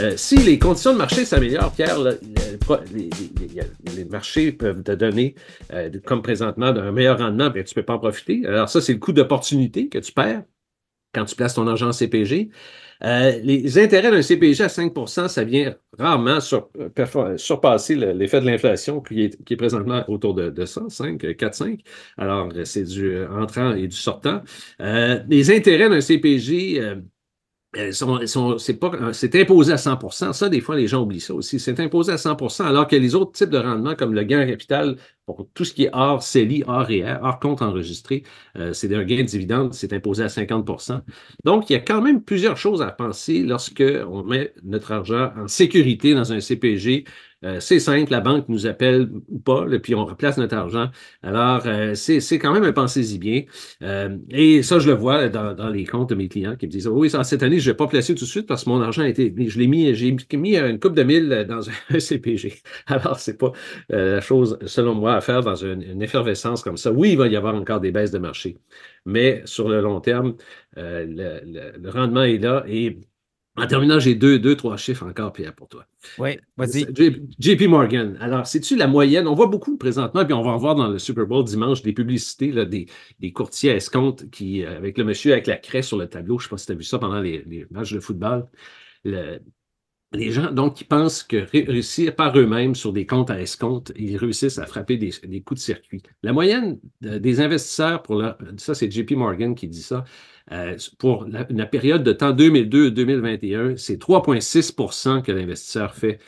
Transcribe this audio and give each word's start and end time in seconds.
Euh, 0.00 0.16
si 0.16 0.36
les 0.36 0.58
conditions 0.58 0.92
de 0.92 0.98
marché 0.98 1.24
s'améliorent, 1.24 1.72
Pierre, 1.72 1.98
les, 1.98 4.04
marchés 4.06 4.52
peuvent 4.52 4.82
te 4.82 4.92
donner, 4.92 5.34
euh, 5.72 5.90
comme 6.06 6.22
présentement, 6.22 6.66
un 6.66 6.92
meilleur 6.92 7.18
rendement, 7.18 7.50
bien, 7.50 7.62
tu 7.62 7.72
ne 7.72 7.74
peux 7.74 7.84
pas 7.84 7.94
en 7.94 7.98
profiter. 7.98 8.46
Alors 8.46 8.68
ça, 8.68 8.80
c'est 8.80 8.94
le 8.94 8.98
coût 8.98 9.12
d'opportunité 9.12 9.88
que 9.88 9.98
tu 9.98 10.12
perds 10.12 10.42
quand 11.12 11.24
tu 11.24 11.36
places 11.36 11.54
ton 11.54 11.66
argent 11.66 11.88
en 11.88 11.92
CPG. 11.92 12.50
Euh, 13.02 13.40
les 13.42 13.78
intérêts 13.78 14.10
d'un 14.10 14.22
CPG 14.22 14.62
à 14.62 14.66
5% 14.66 15.28
ça 15.28 15.42
vient 15.42 15.74
rarement 15.98 16.38
surpasser 17.38 17.96
l'effet 17.96 18.42
de 18.42 18.46
l'inflation 18.46 19.00
qui 19.00 19.22
est, 19.22 19.56
présentement 19.56 20.04
autour 20.08 20.34
de, 20.34 20.50
de 20.50 20.66
ça, 20.66 20.82
5, 20.86 21.34
4, 21.34 21.54
5. 21.54 21.80
Alors, 22.18 22.50
c'est 22.64 22.84
du 22.84 23.24
entrant 23.24 23.74
et 23.74 23.88
du 23.88 23.96
sortant. 23.96 24.42
les 24.78 25.50
intérêts 25.50 25.88
d'un 25.88 26.00
CPG 26.00 27.00
c'est 27.72 29.34
imposé 29.36 29.72
à 29.72 29.76
100% 29.76 30.32
Ça, 30.32 30.48
des 30.48 30.60
fois, 30.60 30.76
les 30.76 30.88
gens 30.88 31.02
oublient 31.02 31.20
ça 31.20 31.34
aussi. 31.34 31.60
C'est 31.60 31.78
imposé 31.78 32.12
à 32.12 32.16
100% 32.16 32.64
alors 32.64 32.88
que 32.88 32.96
les 32.96 33.14
autres 33.14 33.32
types 33.32 33.50
de 33.50 33.58
rendements, 33.58 33.94
comme 33.94 34.12
le 34.12 34.24
gain 34.24 34.42
en 34.42 34.46
capital, 34.46 34.96
pour 35.24 35.48
tout 35.54 35.64
ce 35.64 35.72
qui 35.72 35.84
est 35.84 35.90
hors 35.92 36.20
CELI, 36.20 36.64
hors 36.66 36.86
REER, 36.86 37.18
hors 37.22 37.38
compte 37.38 37.62
enregistré, 37.62 38.24
euh, 38.58 38.72
c'est 38.72 38.92
un 38.92 39.04
gain 39.04 39.18
de 39.18 39.22
dividende, 39.22 39.72
c'est 39.72 39.92
imposé 39.92 40.24
à 40.24 40.28
50% 40.28 41.00
Donc, 41.44 41.70
il 41.70 41.74
y 41.74 41.76
a 41.76 41.80
quand 41.80 42.02
même 42.02 42.22
plusieurs 42.24 42.56
choses 42.56 42.82
à 42.82 42.90
penser 42.90 43.42
lorsque 43.44 43.84
on 44.08 44.24
met 44.24 44.52
notre 44.64 44.90
argent 44.90 45.32
en 45.36 45.46
sécurité 45.46 46.14
dans 46.14 46.32
un 46.32 46.40
CPG 46.40 47.04
euh, 47.42 47.58
c'est 47.58 47.80
simple, 47.80 48.10
la 48.10 48.20
banque 48.20 48.48
nous 48.48 48.66
appelle 48.66 49.08
ou 49.28 49.38
pas, 49.38 49.64
puis 49.82 49.94
on 49.94 50.04
replace 50.04 50.36
notre 50.36 50.56
argent. 50.56 50.90
Alors, 51.22 51.62
euh, 51.66 51.94
c'est 51.94 52.38
quand 52.38 52.52
même 52.52 52.64
un 52.64 52.72
pensez-y 52.72 53.18
bien. 53.18 53.44
Euh, 53.82 54.18
et 54.30 54.62
ça, 54.62 54.78
je 54.78 54.88
le 54.88 54.94
vois 54.94 55.28
dans, 55.28 55.68
les 55.70 55.86
comptes 55.86 56.10
de 56.10 56.14
mes 56.14 56.28
clients 56.28 56.56
qui 56.56 56.66
me 56.66 56.70
disent 56.70 56.88
Oui, 56.88 57.10
cette 57.10 57.42
année, 57.42 57.58
je 57.58 57.68
ne 57.68 57.72
vais 57.72 57.76
pas 57.76 57.86
placer 57.86 58.14
tout 58.14 58.24
de 58.24 58.30
suite 58.30 58.46
parce 58.46 58.64
que 58.64 58.70
mon 58.70 58.80
argent 58.82 59.02
a 59.02 59.08
été. 59.08 59.32
Je 59.48 59.58
l'ai 59.58 59.66
mis, 59.66 59.94
j'ai 59.94 60.16
mis 60.36 60.56
une 60.56 60.78
coupe 60.78 60.94
de 60.94 61.02
mille 61.02 61.46
dans 61.48 61.68
un 61.70 61.98
CPG. 61.98 62.62
Alors, 62.86 63.18
c'est 63.18 63.38
pas 63.38 63.52
la 63.88 64.20
chose, 64.20 64.58
selon 64.66 64.94
moi, 64.94 65.14
à 65.14 65.20
faire 65.20 65.42
dans 65.42 65.56
une, 65.56 66.02
effervescence 66.02 66.62
comme 66.62 66.76
ça. 66.76 66.92
Oui, 66.92 67.12
il 67.12 67.18
va 67.18 67.28
y 67.28 67.36
avoir 67.36 67.54
encore 67.54 67.80
des 67.80 67.90
baisses 67.92 68.10
de 68.10 68.18
marché, 68.18 68.58
mais 69.06 69.42
sur 69.44 69.68
le 69.68 69.80
long 69.80 70.00
terme, 70.00 70.34
le, 70.76 71.40
le 71.78 71.90
rendement 71.90 72.22
est 72.22 72.38
là 72.38 72.64
et 72.66 72.98
en 73.56 73.66
terminant, 73.66 73.98
j'ai 73.98 74.14
deux, 74.14 74.38
deux, 74.38 74.56
trois 74.56 74.76
chiffres 74.76 75.06
encore, 75.06 75.32
Pierre, 75.32 75.54
pour 75.54 75.68
toi. 75.68 75.84
Oui, 76.18 76.38
vas-y. 76.56 76.86
JP 77.38 77.62
Morgan. 77.62 78.16
Alors, 78.20 78.46
c'est-tu 78.46 78.76
la 78.76 78.86
moyenne? 78.86 79.26
On 79.26 79.34
voit 79.34 79.48
beaucoup 79.48 79.76
présentement, 79.76 80.24
puis 80.24 80.34
on 80.34 80.42
va 80.42 80.50
en 80.50 80.56
voir 80.56 80.76
dans 80.76 80.88
le 80.88 80.98
Super 80.98 81.26
Bowl 81.26 81.44
dimanche 81.44 81.82
des 81.82 81.92
publicités 81.92 82.52
là, 82.52 82.64
des, 82.64 82.86
des, 83.18 83.32
courtiers 83.32 83.72
à 83.72 83.74
escompte 83.74 84.30
qui, 84.30 84.64
euh, 84.64 84.76
avec 84.76 84.96
le 84.96 85.04
monsieur 85.04 85.32
avec 85.32 85.46
la 85.46 85.56
craie 85.56 85.82
sur 85.82 85.98
le 85.98 86.06
tableau, 86.06 86.38
je 86.38 86.44
ne 86.44 86.48
sais 86.48 86.50
pas 86.50 86.58
si 86.58 86.66
tu 86.66 86.72
as 86.72 86.76
vu 86.76 86.84
ça 86.84 86.98
pendant 86.98 87.20
les, 87.20 87.66
matchs 87.70 87.92
de 87.92 88.00
football. 88.00 88.46
Les 90.12 90.32
gens, 90.32 90.50
donc, 90.50 90.74
qui 90.74 90.84
pensent 90.84 91.22
que 91.22 91.46
réussir 91.52 92.16
par 92.16 92.36
eux-mêmes 92.36 92.74
sur 92.74 92.92
des 92.92 93.06
comptes 93.06 93.30
à 93.30 93.40
escompte, 93.40 93.92
ils 93.96 94.16
réussissent 94.16 94.58
à 94.58 94.66
frapper 94.66 94.96
des, 94.96 95.12
des 95.24 95.40
coups 95.40 95.60
de 95.60 95.64
circuit. 95.64 96.02
La 96.22 96.32
moyenne 96.32 96.80
des 97.00 97.40
investisseurs, 97.40 98.02
pour 98.02 98.22
ça, 98.56 98.74
c'est 98.74 98.90
JP 98.90 99.12
Morgan 99.12 99.54
qui 99.54 99.68
dit 99.68 99.82
ça, 99.82 100.04
euh, 100.52 100.76
pour 100.98 101.26
la, 101.26 101.66
période 101.66 102.02
de 102.02 102.12
temps 102.12 102.32
2002-2021, 102.32 103.76
c'est 103.76 104.00
3,6% 104.00 105.22
que 105.22 105.30
l'investisseur 105.30 105.94
fait. 105.94 106.18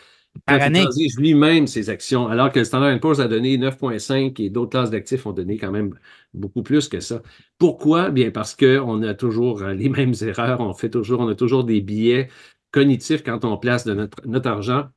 Par 0.47 0.63
année. 0.63 0.85
Il 0.97 1.15
lui-même 1.19 1.67
ses 1.67 1.91
actions, 1.91 2.27
alors 2.27 2.51
que 2.51 2.61
le 2.61 2.65
Standard 2.65 2.99
Poor's 3.01 3.21
a 3.21 3.29
donné 3.29 3.59
9,5 3.59 4.41
et 4.41 4.49
d'autres 4.49 4.71
classes 4.71 4.89
d'actifs 4.91 5.27
ont 5.27 5.33
donné 5.33 5.59
quand 5.59 5.71
même 5.71 5.93
beaucoup 6.33 6.63
plus 6.63 6.89
que 6.89 7.01
ça. 7.01 7.21
Pourquoi? 7.59 8.11
Bien 8.11 8.31
parce 8.31 8.55
qu'on 8.55 9.03
a 9.03 9.13
toujours 9.13 9.63
euh, 9.63 9.75
les 9.75 9.91
mêmes 9.91 10.15
erreurs, 10.23 10.61
on 10.61 10.73
fait 10.73 10.89
toujours, 10.89 11.21
on 11.21 11.29
a 11.29 11.35
toujours 11.35 11.65
des 11.65 11.83
billets 11.83 12.29
cognitifs 12.73 13.23
quand 13.23 13.45
on 13.45 13.57
place 13.57 13.85
de 13.85 13.95
notre, 13.95 14.27
notre 14.27 14.49
argent 14.49 14.89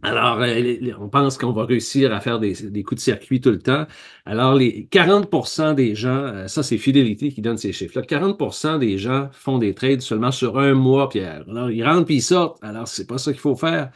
alors, 0.00 0.40
euh, 0.40 0.76
on 0.98 1.08
pense 1.10 1.36
qu'on 1.36 1.52
va 1.52 1.66
réussir 1.66 2.14
à 2.14 2.20
faire 2.20 2.40
des, 2.40 2.54
coups 2.82 3.00
de 3.00 3.00
circuit 3.00 3.42
tout 3.42 3.50
le 3.50 3.58
temps. 3.58 3.86
Alors, 4.24 4.54
les 4.54 4.88
40% 4.90 5.74
des 5.74 5.94
gens, 5.94 6.16
euh, 6.16 6.46
ça 6.48 6.62
c'est 6.62 6.78
Fidélité 6.78 7.30
qui 7.30 7.42
donne 7.42 7.58
ces 7.58 7.72
chiffres-là, 7.72 8.02
40% 8.02 8.78
des 8.78 8.96
gens 8.96 9.28
font 9.32 9.58
des 9.58 9.74
trades 9.74 10.00
seulement 10.00 10.30
sur 10.30 10.58
un 10.58 10.72
mois, 10.72 11.10
Pierre. 11.10 11.44
Alors, 11.48 11.70
ils 11.70 11.84
rentrent 11.84 12.06
puis 12.06 12.16
ils 12.16 12.22
sortent. 12.22 12.62
Alors, 12.64 12.88
c'est 12.88 13.06
pas 13.06 13.18
ça 13.18 13.32
qu'il 13.32 13.40
faut 13.40 13.54
faire. 13.54 13.90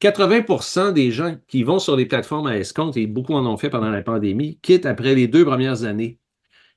80% 0.00 0.92
des 0.92 1.10
gens 1.10 1.36
qui 1.46 1.62
vont 1.62 1.78
sur 1.78 1.96
les 1.96 2.06
plateformes 2.06 2.46
à 2.46 2.56
escompte, 2.56 2.96
et 2.96 3.06
beaucoup 3.06 3.34
en 3.34 3.44
ont 3.46 3.58
fait 3.58 3.70
pendant 3.70 3.90
la 3.90 4.02
pandémie, 4.02 4.58
quittent 4.62 4.86
après 4.86 5.14
les 5.14 5.28
deux 5.28 5.44
premières 5.44 5.84
années. 5.84 6.18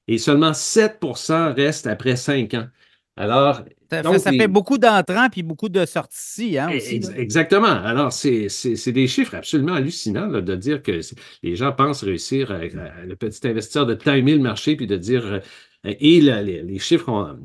Et 0.09 0.17
seulement 0.17 0.51
7% 0.51 1.53
restent 1.53 1.87
après 1.87 2.15
cinq 2.17 2.53
ans. 2.53 2.67
Alors, 3.17 3.61
ça, 3.89 4.31
fait, 4.31 4.47
beaucoup 4.47 4.77
d'entrants 4.77 5.27
puis 5.29 5.41
beaucoup 5.41 5.69
de 5.69 5.85
sorties. 5.85 6.57
Hein, 6.57 6.69
aussi, 6.75 7.01
exactement. 7.15 7.65
Alors, 7.65 8.13
c'est 8.13 8.91
des 8.91 9.07
chiffres 9.07 9.35
absolument 9.35 9.73
hallucinants 9.73 10.27
de 10.27 10.55
dire 10.55 10.83
que 10.83 10.99
les 11.41 11.55
gens 11.55 11.71
pensent 11.71 12.03
réussir, 12.03 12.53
le 12.53 13.15
petit 13.15 13.47
investisseur, 13.47 13.85
de 13.85 13.95
timer 13.95 14.33
le 14.33 14.41
marché 14.41 14.75
puis 14.75 14.87
de 14.87 14.97
dire. 14.97 15.25
Euh, 15.25 15.39
et 15.83 16.21
les, 16.21 16.79
chiffres 16.79 17.09
ont, 17.09 17.37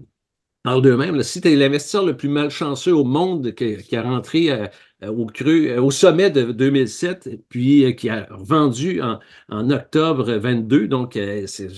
parlent 0.63 0.83
d'eux-mêmes. 0.83 1.23
Si 1.23 1.41
tu 1.41 1.49
es 1.49 1.57
l'investisseur 1.57 2.05
le 2.05 2.17
plus 2.17 2.29
malchanceux 2.29 2.95
au 2.95 3.05
monde 3.05 3.53
qui, 3.53 3.97
a 3.97 4.03
rentré 4.03 4.51
euh, 4.51 4.67
au 5.11 5.27
cru, 5.27 5.69
euh, 5.69 5.83
au 5.83 5.91
sommet 5.91 6.31
de 6.31 6.53
2007, 6.53 7.29
puis 7.49 7.85
euh, 7.85 7.93
qui 7.93 8.09
a 8.09 8.27
vendu 8.31 9.01
en, 9.01 9.71
octobre 9.71 10.33
22. 10.33 10.89
Donc, 10.89 11.19
c'est 11.47 11.69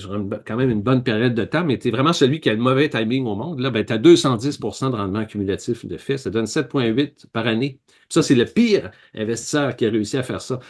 quand 0.46 0.56
même 0.56 0.70
une 0.70 0.82
bonne 0.82 1.02
période 1.02 1.34
de 1.34 1.44
temps, 1.44 1.64
mais 1.64 1.78
tu 1.78 1.90
vraiment 1.90 2.12
celui 2.12 2.40
qui 2.40 2.50
a 2.50 2.54
le 2.54 2.60
mauvais 2.60 2.88
timing 2.88 3.26
au 3.26 3.34
monde. 3.34 3.60
Là, 3.60 3.70
ben, 3.70 3.84
tu 3.84 3.92
as 3.92 3.98
210% 3.98 4.90
de 4.90 4.96
rendement 4.96 5.24
cumulatif 5.24 5.86
de 5.86 5.96
fait. 5.96 6.18
Ça 6.18 6.30
donne 6.30 6.46
7,8 6.46 7.26
par 7.32 7.46
année. 7.46 7.80
ça, 8.08 8.22
c'est 8.22 8.34
le 8.34 8.44
pire 8.44 8.90
investisseur 9.14 9.76
qui 9.76 9.86
a 9.86 9.90
réussi 9.90 10.16
à 10.16 10.22
faire 10.22 10.40
ça. 10.40 10.60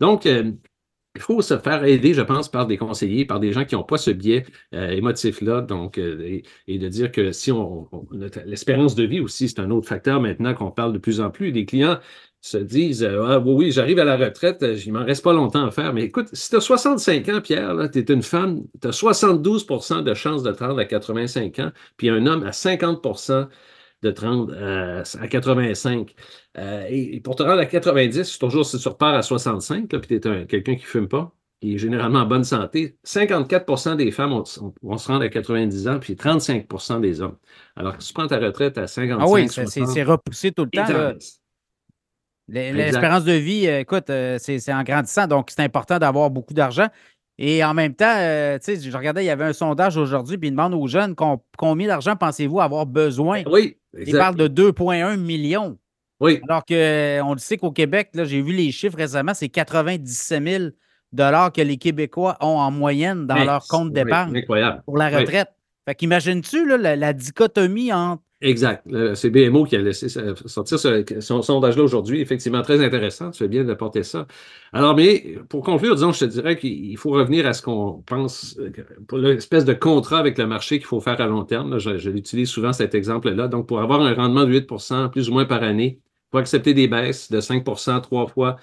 Donc, 0.00 0.26
il 1.14 1.20
faut 1.20 1.42
se 1.42 1.58
faire 1.58 1.84
aider, 1.84 2.14
je 2.14 2.22
pense, 2.22 2.50
par 2.50 2.66
des 2.66 2.78
conseillers, 2.78 3.24
par 3.24 3.40
des 3.40 3.52
gens 3.52 3.64
qui 3.64 3.74
n'ont 3.74 3.82
pas 3.82 3.98
ce 3.98 4.10
biais 4.10 4.44
émotif-là. 4.72 5.60
Donc, 5.60 5.98
et, 5.98 6.42
de 6.66 6.88
dire 6.88 7.12
que 7.12 7.32
si 7.32 7.52
on, 7.52 7.88
l'espérance 8.46 8.94
de 8.94 9.04
vie 9.04 9.20
aussi, 9.20 9.48
c'est 9.48 9.60
un 9.60 9.70
autre 9.70 9.88
facteur 9.88 10.20
maintenant 10.20 10.54
qu'on 10.54 10.70
parle 10.70 10.92
de 10.92 10.98
plus 10.98 11.20
en 11.20 11.30
plus. 11.30 11.50
Les 11.50 11.66
clients 11.66 11.98
se 12.42 12.58
disent 12.58 13.04
Ah 13.04 13.38
oui, 13.38 13.52
oui, 13.54 13.72
j'arrive 13.72 13.98
à 14.00 14.04
la 14.04 14.16
retraite, 14.16 14.64
il 14.84 14.92
m'en 14.92 15.04
reste 15.04 15.22
pas 15.22 15.32
longtemps 15.32 15.64
à 15.64 15.70
faire. 15.70 15.94
Mais 15.94 16.02
écoute, 16.02 16.28
si 16.32 16.50
tu 16.50 16.56
as 16.56 16.60
65 16.60 17.28
ans, 17.28 17.40
Pierre, 17.40 17.90
tu 17.90 18.00
es 18.00 18.12
une 18.12 18.22
femme, 18.22 18.62
tu 18.80 18.88
as 18.88 18.90
72% 18.90 20.02
de 20.02 20.14
chances 20.14 20.42
de 20.42 20.50
te 20.50 20.64
à 20.64 20.84
85 20.84 21.58
ans, 21.60 21.72
puis 21.96 22.08
un 22.10 22.26
homme 22.26 22.42
à 22.42 22.52
50 22.52 23.00
de 24.02 24.10
30 24.10 24.50
euh, 24.50 25.02
à 25.20 25.28
85. 25.28 26.14
Euh, 26.58 26.86
et, 26.88 27.20
pour 27.20 27.36
te 27.36 27.42
rendre 27.42 27.60
à 27.60 27.66
90, 27.66 28.38
toujours 28.38 28.66
si 28.66 28.78
tu 28.78 28.88
repars 28.88 29.14
à 29.14 29.22
65, 29.22 29.88
puis 29.88 30.20
tu 30.20 30.28
es 30.28 30.46
quelqu'un 30.46 30.74
qui 30.74 30.82
ne 30.82 30.86
fume 30.86 31.08
pas, 31.08 31.32
qui 31.60 31.74
est 31.74 31.78
généralement 31.78 32.20
en 32.20 32.26
bonne 32.26 32.44
santé, 32.44 32.96
54% 33.06 33.96
des 33.96 34.10
femmes 34.10 34.30
vont, 34.30 34.44
se 34.98 35.08
rendre 35.08 35.22
à 35.22 35.28
90 35.28 35.88
ans, 35.88 35.98
puis 36.00 36.14
35% 36.14 37.00
des 37.00 37.20
hommes. 37.20 37.36
Alors, 37.76 37.94
si 38.00 38.08
tu 38.08 38.14
prends 38.14 38.26
ta 38.26 38.38
retraite 38.38 38.76
à 38.78 38.86
55 38.86 39.24
Ah 39.24 39.30
oui, 39.30 39.48
c'est 39.48 40.02
repoussé 40.02 40.52
tout 40.52 40.64
le 40.64 40.70
temps. 40.70 41.18
L'espérance 42.48 43.24
de 43.24 43.32
vie, 43.32 43.68
euh, 43.68 43.80
écoute, 43.80 44.08
c'est 44.08 44.72
en 44.72 44.82
grandissant, 44.82 45.26
donc 45.26 45.50
c'est 45.50 45.62
important 45.62 45.98
d'avoir 45.98 46.30
beaucoup 46.30 46.54
d'argent. 46.54 46.88
Et 47.44 47.64
en 47.64 47.74
même 47.74 47.92
temps, 47.92 48.14
tu 48.14 48.60
sais, 48.62 48.80
je 48.80 48.96
regardais, 48.96 49.24
il 49.24 49.26
y 49.26 49.30
avait 49.30 49.46
un 49.46 49.52
sondage 49.52 49.96
aujourd'hui, 49.96 50.38
puis 50.38 50.46
il 50.46 50.52
demande 50.52 50.74
aux 50.74 50.86
jeunes 50.86 51.16
combien 51.58 51.88
d'argent 51.88 52.14
pensez-vous 52.14 52.60
avoir 52.60 52.86
besoin? 52.86 53.42
Oui, 53.50 53.76
il 53.98 54.16
parle 54.16 54.36
de 54.36 54.46
2,1 54.46 55.16
millions. 55.16 55.76
Oui. 56.20 56.40
Alors 56.48 56.64
qu'on 56.64 57.32
le 57.32 57.38
sait 57.38 57.56
qu'au 57.56 57.72
Québec, 57.72 58.10
j'ai 58.14 58.40
vu 58.40 58.52
les 58.52 58.70
chiffres 58.70 58.96
récemment, 58.96 59.34
c'est 59.34 59.48
97 59.48 60.48
000 60.48 60.64
que 61.50 61.60
les 61.62 61.78
Québécois 61.78 62.36
ont 62.40 62.58
en 62.58 62.70
moyenne 62.70 63.26
dans 63.26 63.42
leur 63.42 63.66
compte 63.66 63.92
d'épargne 63.92 64.44
pour 64.46 64.96
la 64.96 65.08
retraite. 65.08 65.48
Fait 65.84 65.96
qu'imagines-tu 65.96 66.64
la, 66.78 67.12
dichotomie 67.12 67.92
entre 67.92 68.21
Exact. 68.44 68.84
C'est 69.14 69.30
BMO 69.30 69.64
qui 69.64 69.76
a 69.76 69.80
laissé 69.80 70.08
sortir 70.08 70.76
son 71.20 71.42
sondage-là 71.42 71.84
aujourd'hui. 71.84 72.20
Effectivement, 72.20 72.60
très 72.62 72.84
intéressant. 72.84 73.30
Tu 73.30 73.38
fais 73.38 73.48
bien 73.48 73.62
d'apporter 73.62 74.02
ça. 74.02 74.26
Alors, 74.72 74.96
mais 74.96 75.36
pour 75.48 75.62
conclure, 75.62 75.94
disons, 75.94 76.10
je 76.10 76.20
te 76.20 76.24
dirais 76.24 76.58
qu'il 76.58 76.96
faut 76.98 77.10
revenir 77.10 77.46
à 77.46 77.52
ce 77.52 77.62
qu'on 77.62 78.02
pense 78.04 78.56
euh, 78.58 78.72
pour 79.06 79.18
l'espèce 79.18 79.64
de 79.64 79.74
contrat 79.74 80.18
avec 80.18 80.38
le 80.38 80.48
marché 80.48 80.78
qu'il 80.78 80.86
faut 80.88 81.00
faire 81.00 81.20
à 81.20 81.26
long 81.28 81.44
terme. 81.44 81.78
je, 81.78 81.98
je 81.98 82.10
l'utilise 82.10 82.48
souvent 82.48 82.72
cet 82.72 82.96
exemple-là. 82.96 83.46
Donc, 83.46 83.68
pour 83.68 83.80
avoir 83.80 84.00
un 84.02 84.12
rendement 84.12 84.44
de 84.44 84.50
8% 84.50 85.08
plus 85.10 85.28
ou 85.28 85.32
moins 85.34 85.44
par 85.44 85.62
année, 85.62 86.00
il 86.02 86.28
faut 86.32 86.38
accepter 86.38 86.74
des 86.74 86.88
baisses 86.88 87.30
de 87.30 87.40
5% 87.40 88.00
trois 88.00 88.26
fois 88.26 88.56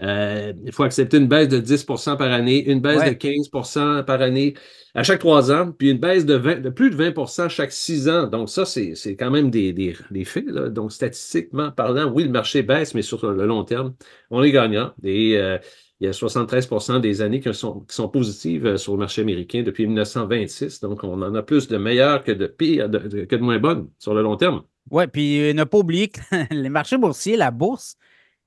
euh, 0.00 0.52
il 0.64 0.72
faut 0.72 0.84
accepter 0.84 1.16
une 1.16 1.26
baisse 1.26 1.48
de 1.48 1.60
10% 1.60 2.16
par 2.16 2.30
année, 2.30 2.70
une 2.70 2.80
baisse 2.80 3.02
de 3.02 3.16
15% 3.16 4.04
par 4.04 4.22
année 4.22 4.54
à 4.94 5.02
chaque 5.02 5.18
trois 5.18 5.50
ans, 5.50 5.72
puis 5.72 5.90
une 5.90 5.98
baisse 5.98 6.24
de, 6.24 6.34
20, 6.34 6.60
de 6.60 6.70
plus 6.70 6.90
de 6.90 6.96
20% 6.96 7.48
chaque 7.48 7.72
six 7.72 8.08
ans. 8.08 8.26
Donc, 8.26 8.48
ça, 8.48 8.64
c'est 8.64 9.16
quand 9.18 9.30
même 9.30 9.50
des, 9.50 9.72
des, 9.72 9.96
des 10.10 10.24
faits. 10.24 10.46
Là. 10.46 10.68
Donc, 10.68 10.92
statistiquement 10.92 11.72
parlant, 11.72 12.10
oui, 12.12 12.24
le 12.24 12.30
marché 12.30 12.62
baisse, 12.62 12.94
mais 12.94 13.02
sur 13.02 13.28
le 13.28 13.46
long 13.46 13.64
terme, 13.64 13.94
on 14.30 14.42
est 14.42 14.52
gagnant. 14.52 14.92
Et 15.02 15.36
euh, 15.36 15.58
il 16.00 16.06
y 16.06 16.08
a 16.08 16.12
73% 16.12 17.00
des 17.00 17.20
années 17.20 17.40
qui 17.40 17.52
sont, 17.52 17.80
qui 17.80 17.94
sont 17.94 18.08
positives 18.08 18.66
euh, 18.66 18.76
sur 18.76 18.92
le 18.92 19.00
marché 19.00 19.22
américain 19.22 19.62
depuis 19.64 19.86
1926. 19.86 20.80
Donc, 20.80 21.02
on 21.02 21.20
en 21.22 21.34
a 21.34 21.42
plus 21.42 21.66
de 21.66 21.76
meilleures 21.76 22.22
que 22.22 22.32
de 22.32 22.46
pires, 22.46 22.88
que 22.88 23.36
de 23.36 23.42
moins 23.42 23.58
bonnes 23.58 23.88
sur 23.98 24.14
le 24.14 24.22
long 24.22 24.36
terme. 24.36 24.62
Oui, 24.92 25.06
puis 25.08 25.52
ne 25.52 25.64
pas 25.64 25.78
oublier 25.78 26.08
que 26.08 26.20
les 26.54 26.68
marchés 26.68 26.98
boursiers, 26.98 27.36
la 27.36 27.50
bourse, 27.50 27.96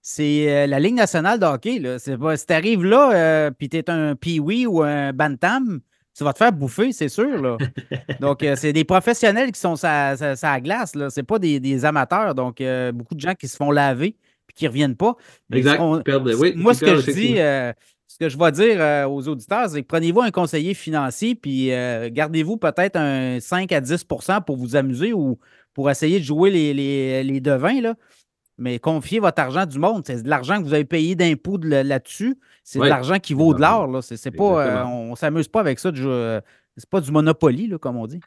c'est 0.02 0.68
la 0.68 0.80
Ligue 0.80 0.96
nationale 0.96 1.40
de 1.40 1.46
hockey. 1.46 1.80
Là. 1.80 2.00
si 2.00 2.12
tu 2.16 2.54
arrives 2.54 2.84
là, 2.84 3.52
puis 3.52 3.70
tu 3.70 3.78
es 3.78 3.90
un 3.90 4.16
Pee-Wee 4.16 4.66
ou 4.66 4.82
un 4.82 5.14
Bantam, 5.14 5.80
tu 6.18 6.24
vas 6.24 6.34
te 6.34 6.40
faire 6.40 6.52
bouffer, 6.52 6.92
c'est 6.92 7.10
sûr. 7.10 7.42
Là. 7.42 7.58
Donc, 8.20 8.46
c'est 8.56 8.74
des 8.74 8.84
professionnels 8.84 9.52
qui 9.52 9.60
sont 9.60 9.82
à 9.84 10.16
la 10.16 10.62
glace. 10.62 10.92
Ce 10.94 11.20
n'est 11.20 11.24
pas 11.24 11.40
des, 11.40 11.86
amateurs. 11.86 12.36
Donc, 12.36 12.62
beaucoup 12.94 13.16
de 13.16 13.20
gens 13.20 13.36
qui 13.36 13.48
se 13.48 13.56
font 13.56 13.72
laver 13.72 14.16
puis 14.48 14.56
qui 14.56 14.66
ne 14.66 14.70
reviennent 14.70 14.98
pas. 14.98 15.16
Exact. 15.54 15.80
moi, 15.80 16.74
ce 16.74 16.84
que 16.84 16.96
je 16.98 17.12
dis, 17.12 17.36
ce 17.36 18.18
que 18.20 18.28
je 18.28 18.38
vais 18.38 18.52
dire 18.52 19.10
aux 19.10 19.28
auditeurs, 19.28 19.70
c'est 19.70 19.82
que 19.82 19.88
prenez-vous 19.88 20.22
un 20.22 20.32
conseiller 20.32 20.74
financier, 20.74 21.36
puis 21.36 21.68
gardez-vous 22.12 22.58
peut-être 22.58 22.98
un 22.98 23.40
5 23.40 23.72
à 23.72 23.82
10% 23.82 24.44
pour 24.44 24.58
vous 24.58 24.76
amuser 24.76 25.14
ou 25.14 25.38
pour 25.74 25.90
essayer 25.90 26.20
de 26.20 26.26
jouer 26.26 26.50
les, 26.50 26.74
les, 26.74 27.24
les 27.24 27.40
devins. 27.40 27.80
Là 27.80 27.96
mais 28.58 28.80
confiez 28.80 29.20
votre 29.20 29.42
argent 29.42 29.66
du 29.66 29.80
monde. 29.80 30.04
C'est 30.06 30.24
de 30.24 30.30
l'argent 30.30 30.60
que 30.60 30.64
vous 30.68 30.74
avez 30.74 30.86
payé 30.86 31.16
d'impôts 31.16 31.58
là-dessus. 31.58 32.38
C'est 32.64 32.80
de 32.80 32.86
l'argent 32.86 33.18
qui 33.20 33.34
vaut 33.34 33.54
de 33.54 33.62
l'or. 33.62 34.04
C'est 34.04 34.32
pas, 34.32 34.66
euh, 34.68 34.84
on 34.86 35.12
ne 35.12 35.16
s'amuse 35.16 35.48
pas 35.48 35.60
avec 35.62 35.80
ça. 35.80 35.92
Ce 35.94 36.36
n'est 36.38 36.90
pas 36.90 37.02
du 37.02 37.12
Monopoly, 37.12 37.72
comme 37.80 37.98
on 37.98 38.08
dit. 38.08 38.20